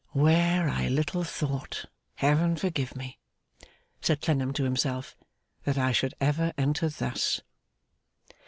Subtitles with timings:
[0.13, 3.19] 'Where I little thought, Heaven forgive me,'
[4.01, 5.15] said Clennam to himself,
[5.63, 7.41] 'that I should ever enter thus!